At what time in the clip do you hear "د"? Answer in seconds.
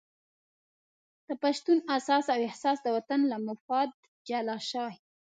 1.27-1.29, 2.83-2.87